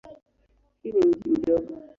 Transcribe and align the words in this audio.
Hii 0.81 0.91
ni 0.91 1.05
mji 1.05 1.29
mdogo. 1.29 1.73